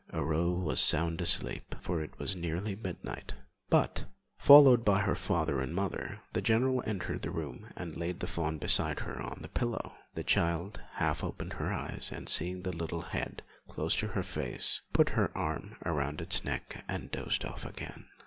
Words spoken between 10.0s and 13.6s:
The child half opened her eyes, and seeing the little head